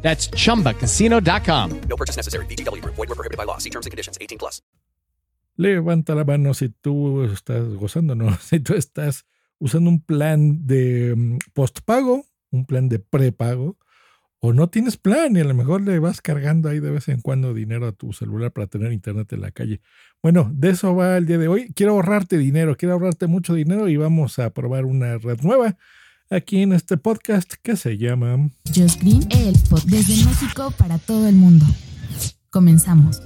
[0.00, 1.80] That's chumbacasino.com.
[1.88, 2.46] No purchase necessary.
[2.46, 2.82] BGW.
[2.82, 3.58] Void were prohibited by law.
[3.58, 4.16] See terms and conditions.
[4.18, 4.62] 18 plus.
[5.58, 8.36] Levanta la mano si tú estás gozando, ¿no?
[8.40, 9.26] Si tú estás
[9.58, 13.76] usando un plan de mm, postpago, un plan de prepago,
[14.40, 17.20] o no tienes plan y a lo mejor le vas cargando ahí de vez en
[17.20, 19.80] cuando dinero a tu celular para tener internet en la calle.
[20.22, 21.72] Bueno, de eso va el día de hoy.
[21.74, 25.76] Quiero ahorrarte dinero, quiero ahorrarte mucho dinero y vamos a probar una red nueva
[26.30, 31.26] aquí en este podcast que se llama Just Green, el pod desde México para todo
[31.26, 31.64] el mundo.
[32.50, 33.22] Comenzamos.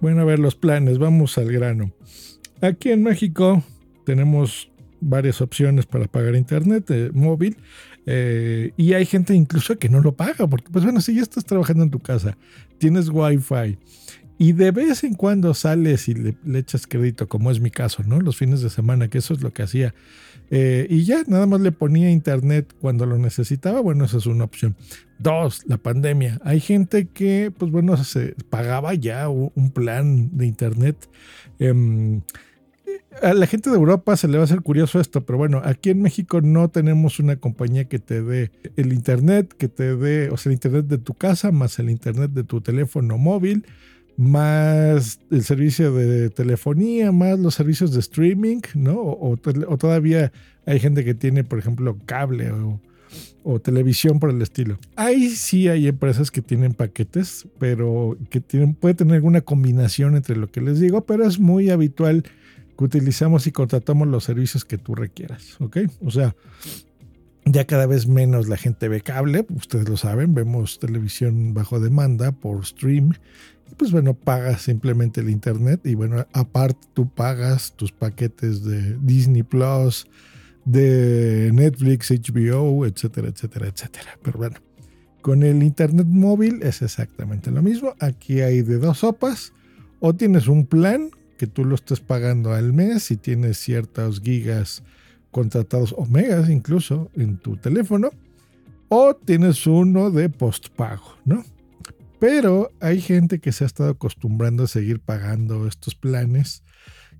[0.00, 1.92] Bueno, a ver los planes, vamos al grano.
[2.60, 3.62] Aquí en México
[4.04, 4.70] tenemos
[5.00, 7.56] varias opciones para pagar internet eh, móvil
[8.06, 11.44] eh, y hay gente incluso que no lo paga porque pues bueno, si ya estás
[11.44, 12.36] trabajando en tu casa,
[12.78, 13.78] tienes wifi
[14.38, 18.02] y de vez en cuando sales y le, le echas crédito, como es mi caso,
[18.04, 18.20] ¿no?
[18.20, 19.94] Los fines de semana, que eso es lo que hacía.
[20.50, 23.80] Eh, y ya, nada más le ponía internet cuando lo necesitaba.
[23.80, 24.76] Bueno, esa es una opción.
[25.18, 26.40] Dos, la pandemia.
[26.44, 31.08] Hay gente que, pues bueno, se pagaba ya un plan de internet.
[31.58, 32.22] Em,
[33.22, 35.90] a la gente de Europa se le va a hacer curioso esto, pero bueno, aquí
[35.90, 40.36] en México no tenemos una compañía que te dé el internet, que te dé, o
[40.36, 43.66] sea, el internet de tu casa más el internet de tu teléfono móvil
[44.16, 48.96] más el servicio de telefonía, más los servicios de streaming, ¿no?
[48.96, 50.32] O, todavía
[50.66, 52.80] hay gente que tiene, por ejemplo, cable o,
[53.60, 54.78] televisión por el estilo.
[54.96, 60.36] Ahí sí hay empresas que tienen paquetes, pero que tienen, puede tener alguna combinación entre
[60.36, 62.24] lo que les digo, pero es muy habitual
[62.76, 65.78] que utilizamos y contratamos los servicios que tú requieras, ¿ok?
[66.04, 66.34] O sea,
[67.44, 72.32] ya cada vez menos la gente ve cable, ustedes lo saben, vemos televisión bajo demanda
[72.32, 73.12] por stream
[73.76, 79.42] pues bueno, pagas simplemente el internet y bueno, aparte tú pagas tus paquetes de Disney
[79.42, 80.06] Plus,
[80.64, 84.18] de Netflix, HBO, etcétera, etcétera, etcétera.
[84.22, 84.56] Pero bueno,
[85.22, 87.94] con el internet móvil es exactamente lo mismo.
[88.00, 89.52] Aquí hay de dos sopas.
[90.00, 94.82] O tienes un plan que tú lo estés pagando al mes y tienes ciertos gigas
[95.30, 98.10] contratados o megas incluso en tu teléfono.
[98.88, 101.42] O tienes uno de postpago, ¿no?
[102.18, 106.62] Pero hay gente que se ha estado acostumbrando a seguir pagando estos planes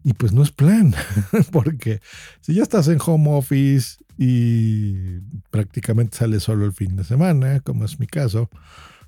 [0.03, 0.95] y pues no es plan,
[1.51, 2.01] porque
[2.41, 7.87] si ya estás en home office y prácticamente sales solo el fin de semana, como
[7.87, 8.51] es mi caso,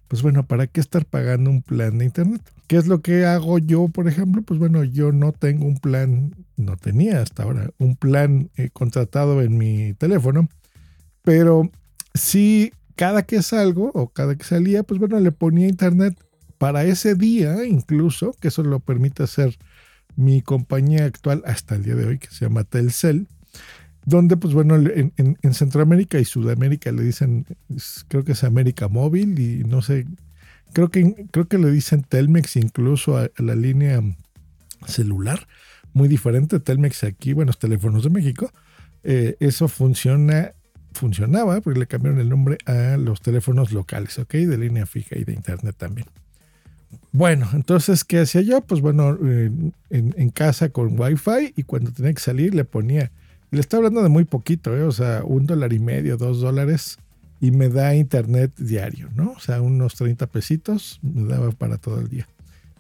[0.09, 2.41] pues bueno, ¿para qué estar pagando un plan de internet?
[2.67, 4.43] ¿Qué es lo que hago yo, por ejemplo?
[4.43, 9.43] Pues bueno, yo no tengo un plan, no tenía hasta ahora, un plan eh, contratado
[9.43, 10.49] en mi teléfono,
[11.23, 11.71] pero
[12.15, 16.19] sí cada que salgo o cada que salía, pues bueno, le ponía internet
[16.59, 19.59] para ese día incluso, que eso lo permite hacer
[20.17, 23.29] mi compañía actual hasta el día de hoy, que se llama Telcel,
[24.07, 27.47] donde pues bueno, en, Centroamérica y Sudamérica le dicen,
[28.09, 30.07] creo que es América Móvil y no sé,
[30.73, 34.01] creo que, creo que le dicen Telmex incluso a, la línea
[34.87, 35.47] celular,
[35.93, 38.51] muy diferente, Telmex aquí, bueno, teléfonos de México,
[39.03, 40.53] eh, eso funciona
[40.97, 44.33] funcionaba, porque le cambiaron el nombre a los teléfonos locales, ¿ok?
[44.33, 46.07] De línea fija y de internet también.
[47.13, 48.61] Bueno, entonces, ¿qué hacía yo?
[48.61, 49.51] Pues bueno, eh,
[49.91, 53.11] en, casa con Wi-Fi y cuando tenía que salir le ponía,
[53.51, 54.83] le estaba hablando de muy poquito, ¿eh?
[54.83, 56.99] o sea, un dólar y medio, dos dólares
[57.41, 59.33] y me da internet diario, ¿no?
[59.33, 62.27] O sea, unos 30 pesitos me daba para todo el día.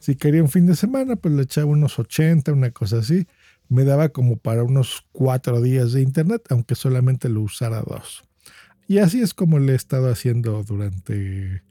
[0.00, 3.26] Si quería un fin de semana, pues le echaba unos 80, una cosa así
[3.68, 8.24] me daba como para unos cuatro días de internet, aunque solamente lo usara dos.
[8.88, 11.62] Y así es como le he estado haciendo durante,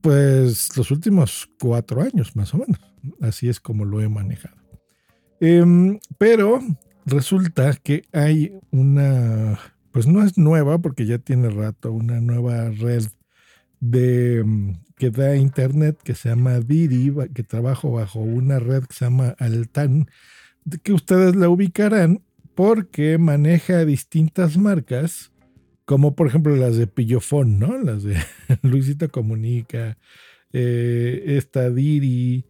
[0.00, 2.80] pues, los últimos cuatro años, más o menos.
[3.20, 4.56] Así es como lo he manejado.
[5.40, 6.60] Em, pero
[7.06, 9.58] resulta que hay una,
[9.92, 13.04] pues no es nueva, porque ya tiene rato, una nueva red
[13.80, 14.44] de
[14.96, 19.36] que da internet que se llama Didi, que trabajo bajo una red que se llama
[19.38, 20.08] Altan,
[20.82, 22.22] que ustedes la ubicarán
[22.54, 25.32] porque maneja distintas marcas,
[25.84, 27.78] como por ejemplo las de Pillofón, ¿no?
[27.78, 28.16] Las de
[28.62, 29.96] Luisito Comunica,
[30.52, 32.44] eh, esta Diri,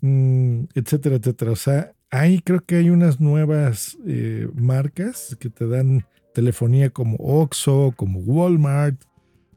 [0.00, 1.52] mm, etcétera, etcétera.
[1.52, 7.16] O sea, ahí creo que hay unas nuevas eh, marcas que te dan telefonía como
[7.16, 9.00] Oxxo, como Walmart,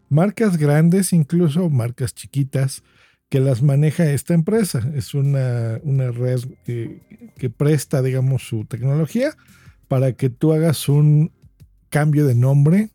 [0.09, 2.83] marcas grandes, incluso marcas chiquitas
[3.29, 4.91] que las maneja esta empresa.
[4.95, 7.01] Es una, una red que,
[7.38, 9.35] que presta, digamos, su tecnología
[9.88, 11.31] para que tú hagas un
[11.89, 12.89] cambio de nombre,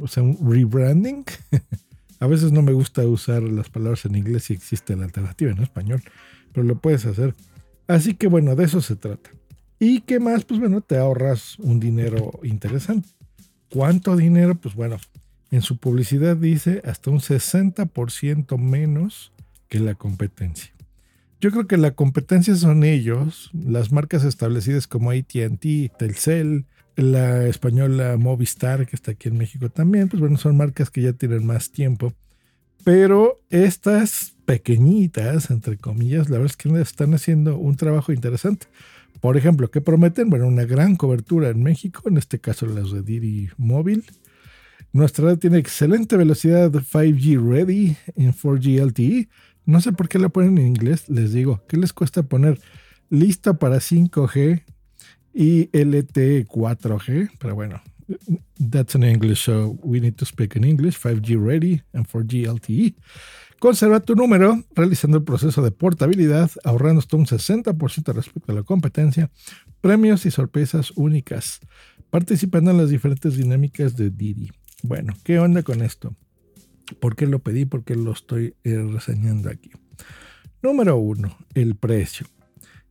[0.00, 1.24] o sea, un rebranding.
[2.20, 5.62] A veces no me gusta usar las palabras en inglés si existe la alternativa en
[5.62, 6.02] español,
[6.52, 7.34] pero lo puedes hacer.
[7.86, 9.30] Así que bueno, de eso se trata.
[9.78, 10.44] ¿Y qué más?
[10.44, 13.08] Pues bueno, te ahorras un dinero interesante.
[13.68, 14.54] ¿Cuánto dinero?
[14.54, 14.96] Pues bueno,
[15.50, 19.32] en su publicidad dice hasta un 60% menos
[19.68, 20.73] que la competencia.
[21.44, 26.64] Yo creo que la competencia son ellos, las marcas establecidas como ATT, Telcel,
[26.96, 31.12] la española Movistar, que está aquí en México también, pues bueno, son marcas que ya
[31.12, 32.14] tienen más tiempo.
[32.82, 38.66] Pero estas pequeñitas, entre comillas, la verdad es que están haciendo un trabajo interesante.
[39.20, 40.30] Por ejemplo, ¿qué prometen?
[40.30, 44.02] Bueno, una gran cobertura en México, en este caso las de Didi Móvil.
[44.94, 49.28] Nuestra red tiene excelente velocidad 5G ready en 4G LTE.
[49.66, 52.60] No sé por qué la ponen en inglés, les digo, ¿qué les cuesta poner
[53.10, 54.62] lista para 5G
[55.32, 57.30] y LTE 4G?
[57.38, 57.80] Pero bueno,
[58.70, 60.98] that's in English, so we need to speak in English.
[60.98, 62.94] 5G ready and 4G LTE.
[63.58, 68.62] Conserva tu número realizando el proceso de portabilidad, ahorrando hasta un 60% respecto a la
[68.62, 69.30] competencia,
[69.80, 71.60] premios y sorpresas únicas,
[72.10, 74.52] participando en las diferentes dinámicas de Didi.
[74.82, 76.14] Bueno, ¿qué onda con esto?
[77.00, 77.64] ¿Por qué lo pedí?
[77.64, 79.70] ¿Por qué lo estoy eh, reseñando aquí?
[80.62, 82.26] Número uno, el precio.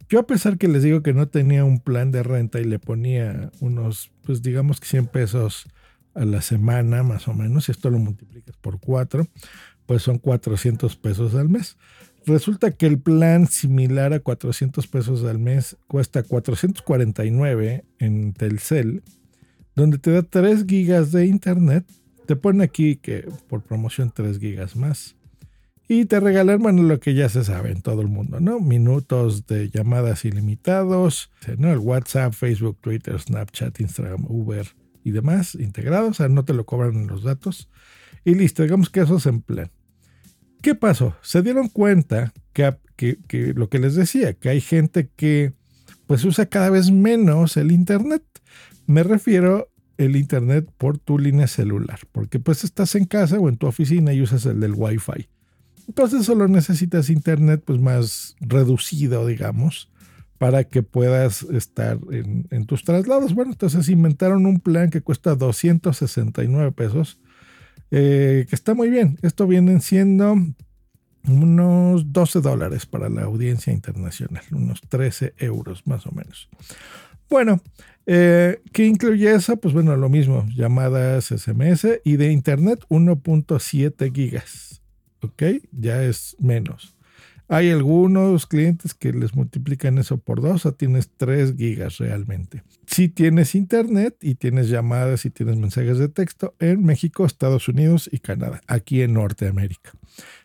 [0.09, 2.79] Yo a pesar que les digo que no tenía un plan de renta y le
[2.79, 5.65] ponía unos, pues digamos que 100 pesos
[6.13, 9.27] a la semana más o menos, si esto lo multiplicas por 4,
[9.85, 11.77] pues son 400 pesos al mes.
[12.25, 19.03] Resulta que el plan similar a 400 pesos al mes cuesta 449 en Telcel,
[19.75, 21.85] donde te da 3 gigas de internet.
[22.25, 25.15] Te pone aquí que por promoción 3 gigas más.
[25.87, 28.59] Y te regalan, bueno, lo que ya se sabe en todo el mundo, ¿no?
[28.59, 31.71] Minutos de llamadas ilimitados, ¿no?
[31.71, 34.65] El WhatsApp, Facebook, Twitter, Snapchat, Instagram, Uber
[35.03, 36.11] y demás integrados.
[36.11, 37.69] O sea, no te lo cobran en los datos.
[38.23, 39.71] Y listo, digamos que eso es en plan.
[40.61, 41.17] ¿Qué pasó?
[41.21, 45.53] Se dieron cuenta que, que, lo que les decía, que hay gente que
[46.07, 48.23] pues usa cada vez menos el Internet.
[48.87, 53.57] Me refiero el Internet por tu línea celular, porque pues estás en casa o en
[53.57, 55.27] tu oficina y usas el del Wi-Fi.
[55.87, 59.89] Entonces solo necesitas Internet pues más reducido, digamos,
[60.37, 63.33] para que puedas estar en, tus traslados.
[63.33, 67.19] Bueno, entonces inventaron un plan que cuesta 269 pesos
[67.91, 69.17] eh, que está muy bien.
[69.21, 70.35] Esto vienen siendo
[71.27, 76.49] unos 12 dólares para la audiencia internacional, unos 13 euros más o menos.
[77.29, 77.61] Bueno,
[78.05, 79.57] eh, ¿qué incluye eso?
[79.57, 84.81] Pues bueno, lo mismo, llamadas SMS y de internet 1.7 gigas.
[85.21, 85.43] ¿Ok?
[85.71, 86.95] Ya es menos.
[87.47, 92.63] Hay algunos clientes que les multiplican eso por dos o tienes 3 gigas realmente.
[92.87, 98.09] Si tienes internet y tienes llamadas y tienes mensajes de texto en México, Estados Unidos
[98.11, 99.91] y Canadá, aquí en Norteamérica.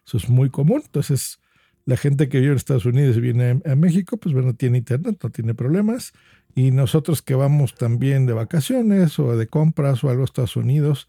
[0.06, 0.82] Eso es muy común.
[0.84, 1.38] Entonces,
[1.84, 5.18] la gente que vive en Estados Unidos y viene a México, pues bueno, tiene internet,
[5.22, 6.12] no tiene problemas.
[6.58, 11.08] Y nosotros que vamos también de vacaciones o de compras o algo a Estados Unidos,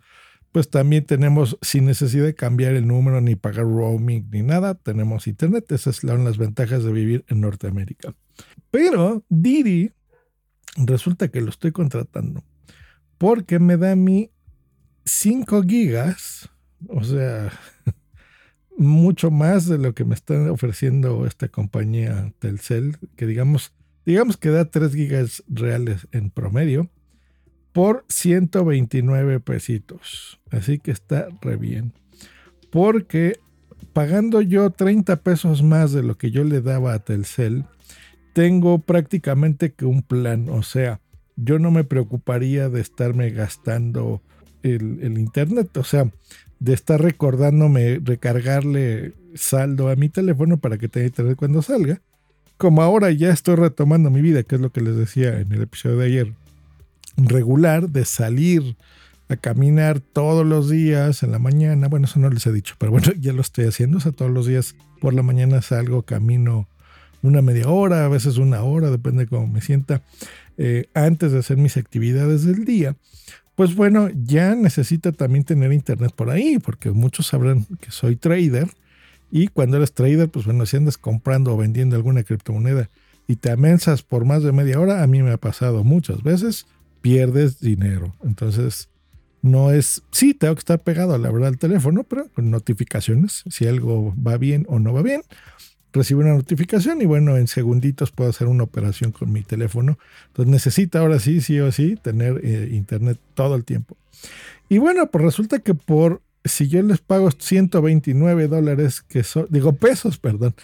[0.52, 5.26] pues también tenemos, sin necesidad de cambiar el número ni pagar roaming ni nada, tenemos
[5.26, 5.72] internet.
[5.72, 8.14] Esas son las ventajas de vivir en Norteamérica.
[8.70, 9.92] Pero Didi
[10.78, 12.44] resulta que lo estoy contratando
[13.18, 14.30] porque me da mí
[15.06, 16.48] 5 gigas,
[16.90, 17.52] o sea,
[18.78, 23.74] mucho más de lo que me está ofreciendo esta compañía Telcel, que digamos,
[24.10, 26.90] digamos que da 3 gigas reales en promedio
[27.74, 30.40] por 129 pesitos.
[30.50, 31.94] Así que está re bien.
[32.72, 33.40] Porque
[33.94, 37.66] pagando yo 30 pesos más de lo que yo le daba a Telcel,
[38.34, 40.50] tengo prácticamente que un plan.
[40.50, 41.02] O sea,
[41.36, 44.24] yo no me preocuparía de estarme gastando
[44.64, 45.78] el, el internet.
[45.78, 46.12] O sea,
[46.60, 52.02] de estar recordándome recargarle saldo a mi teléfono para que tenga internet cuando salga.
[52.60, 55.62] Como ahora ya estoy retomando mi vida, que es lo que les decía en el
[55.62, 56.34] episodio de ayer,
[57.16, 58.76] regular de salir
[59.30, 61.88] a caminar todos los días en la mañana.
[61.88, 64.00] Bueno, eso no les he dicho, pero bueno, ya lo estoy haciendo.
[64.00, 66.68] O sea, todos los días por la mañana salgo, camino
[67.22, 70.02] una media hora, a veces una hora, depende de cómo me sienta,
[70.58, 72.98] eh, antes de hacer mis actividades del día.
[73.56, 78.68] Pues bueno, ya necesita también tener internet por ahí, porque muchos sabrán que soy trader.
[79.32, 82.90] Y cuando eres trader, pues bueno, si andas comprando o vendiendo alguna criptomoneda
[83.28, 86.66] y te amensas por más de media hora, a mí me ha pasado muchas veces,
[87.02, 88.16] pierdes dinero.
[88.24, 88.90] Entonces,
[89.42, 93.44] No es, sí, tengo que estar pegado a la verdad al teléfono, pero con notificaciones,
[93.50, 95.22] si algo va bien o no va bien,
[95.94, 99.98] recibo una notificación y bueno, en segunditos puedo hacer una operación con mi teléfono.
[100.28, 103.96] Entonces necesita ahora sí, sí o sí, tener eh, internet todo el tiempo.
[104.68, 109.74] Y bueno, pues resulta que por, si yo les pago 129 dólares, que son, digo
[109.74, 110.56] pesos, perdón,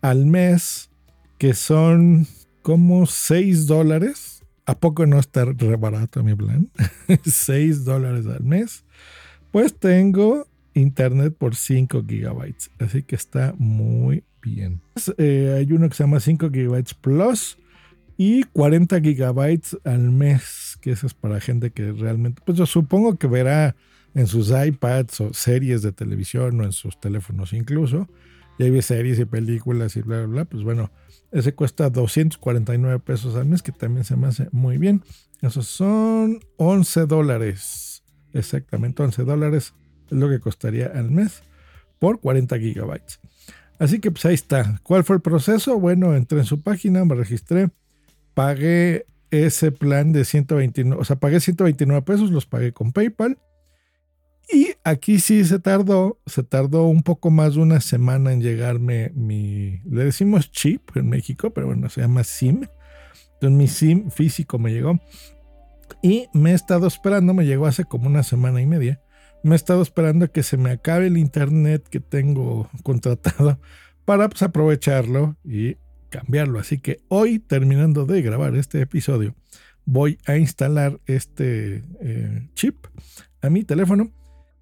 [0.00, 0.90] al mes,
[1.38, 2.26] que son
[2.62, 4.34] como 6 dólares,
[4.66, 6.70] ¿A poco no está re barato mi plan?
[7.24, 8.84] 6 dólares al mes.
[9.50, 12.70] Pues tengo internet por 5 gigabytes.
[12.78, 14.80] Así que está muy bien.
[15.18, 17.58] Eh, hay uno que se llama 5 gigabytes plus
[18.16, 20.78] y 40 gigabytes al mes.
[20.80, 23.76] Que eso es para gente que realmente, pues yo supongo que verá
[24.14, 28.08] en sus iPads o series de televisión o en sus teléfonos incluso.
[28.58, 30.44] Y hay series y películas y bla, bla, bla.
[30.44, 30.90] Pues bueno,
[31.32, 35.02] ese cuesta 249 pesos al mes, que también se me hace muy bien.
[35.42, 38.04] Esos son 11 dólares.
[38.32, 39.74] Exactamente, 11 dólares
[40.10, 41.42] es lo que costaría al mes
[41.98, 43.20] por 40 gigabytes.
[43.78, 44.80] Así que pues ahí está.
[44.84, 45.78] ¿Cuál fue el proceso?
[45.80, 47.70] Bueno, entré en su página, me registré,
[48.34, 53.38] pagué ese plan de 129, o sea, pagué 129 pesos, los pagué con PayPal
[54.84, 59.80] aquí sí se tardó, se tardó un poco más de una semana en llegarme mi,
[59.84, 62.66] le decimos chip en México, pero bueno, se llama SIM.
[63.34, 65.00] Entonces mi SIM físico me llegó.
[66.02, 69.00] Y me he estado esperando, me llegó hace como una semana y media.
[69.42, 73.58] Me he estado esperando que se me acabe el internet que tengo contratado
[74.04, 75.76] para pues, aprovecharlo y
[76.10, 76.58] cambiarlo.
[76.58, 79.34] Así que hoy, terminando de grabar este episodio,
[79.86, 82.86] voy a instalar este eh, chip
[83.42, 84.10] a mi teléfono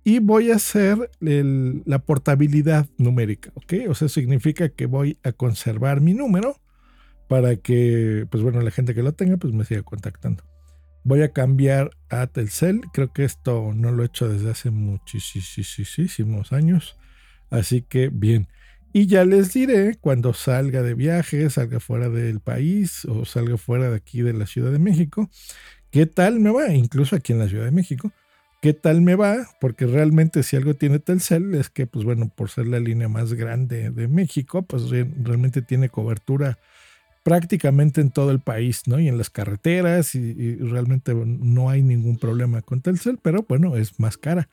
[0.05, 3.75] y voy a hacer la portabilidad numérica, ¿ok?
[3.89, 6.61] O sea, significa que voy a conservar mi número
[7.29, 10.45] para que, pues bueno, la gente que lo tenga, pues me siga contactando.
[11.05, 16.53] Voy a cambiar a Telcel, creo que esto no lo he hecho desde hace muchísimos
[16.53, 16.97] años,
[17.51, 18.49] así que bien.
[18.93, 23.89] Y ya les diré cuando salga de viaje, salga fuera del país o salga fuera
[23.89, 25.31] de aquí de la Ciudad de México,
[25.91, 28.13] qué tal me va, incluso aquí en la Ciudad de México
[28.62, 32.49] qué tal me va, porque realmente si algo tiene Telcel es que, pues bueno, por
[32.49, 36.61] ser la línea más grande de México, pues realmente tiene cobertura
[37.25, 39.00] prácticamente en todo el país, ¿no?
[39.00, 43.99] Y en las carreteras y, realmente no hay ningún problema con Telcel, pero bueno, es
[43.99, 44.49] más cara.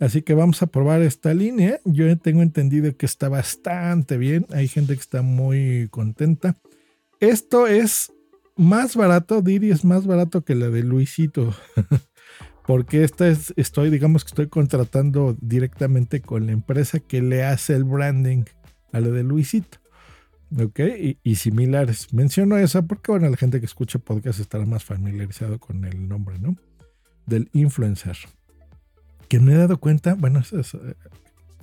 [0.00, 1.78] Así que vamos a probar esta línea.
[1.84, 4.46] Yo tengo entendido que está bastante bien.
[4.50, 6.56] Hay gente que está muy contenta.
[7.20, 8.12] Esto es
[8.56, 11.54] más barato, Diri es más barato que la de Luisito.
[12.72, 17.74] porque esta es, estoy, digamos que estoy contratando directamente con la empresa que le hace
[17.74, 18.44] el branding
[18.94, 19.76] a la de Luisito.
[20.58, 20.80] ¿Ok?
[21.22, 22.14] Y, similares.
[22.14, 26.38] Menciono esa porque, bueno, la gente que escucha podcast estará más familiarizado con el nombre,
[26.38, 26.56] ¿no?
[27.26, 28.16] Del influencer.
[29.28, 30.94] Que me he dado cuenta, bueno, es, eh,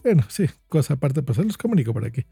[0.04, 2.28] bueno, sí, cosa aparte, pues se los comunico por aquí.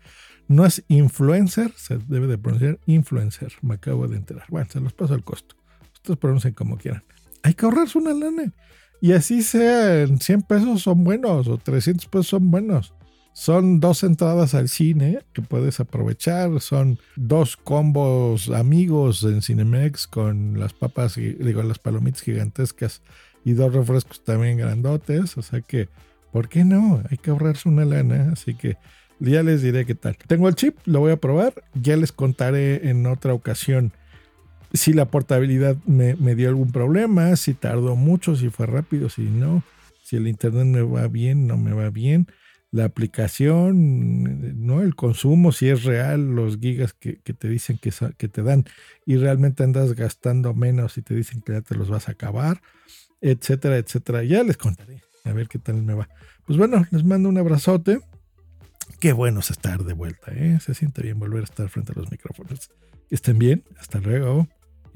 [0.47, 3.53] No es influencer, se debe de pronunciar influencer.
[3.63, 4.45] Me acabo de enterar.
[4.49, 5.55] Bueno, se los paso al costo.
[5.95, 7.01] Ustedes pronuncien como quieran
[7.47, 8.51] hay que ahorrarse una lana.
[8.99, 12.93] Y así sean 100 pesos son buenos o 300 pesos son buenos.
[13.31, 16.59] Son dos entradas al cine que puedes aprovechar.
[16.59, 23.01] Son dos combos amigos en Cinemex con las papas, digo, las palomitas gigantescas
[23.45, 25.37] y dos refrescos también grandotes.
[25.37, 25.87] O sea que,
[26.33, 27.01] ¿por qué no?
[27.09, 28.31] Hay que ahorrarse una lana.
[28.33, 28.75] Así que
[29.19, 30.17] ya les diré qué tal.
[30.27, 31.53] Tengo el chip, lo voy a probar.
[31.75, 33.93] Ya les contaré en otra ocasión
[34.77, 39.63] si la portabilidad me, dio algún problema, si tardó mucho, si fue rápido, si no,
[40.03, 42.27] si el internet me va bien, no me va bien,
[42.71, 44.81] la aplicación, ¿no?
[44.81, 48.65] El consumo, si es real, los gigas que, te dicen que, que, te dan
[49.05, 52.61] y realmente andas gastando menos y te dicen que ya te los vas a acabar,
[53.21, 54.23] etcétera, etcétera.
[54.23, 56.09] Ya les contaré, a ver qué tal me va.
[56.45, 57.99] Pues bueno, les mando un abrazote.
[58.99, 60.59] Qué bueno es estar de vuelta, ¿eh?
[60.61, 62.71] Se siente bien volver a estar frente a los micrófonos.
[63.09, 63.63] Que estén bien.
[63.79, 64.47] Hasta luego.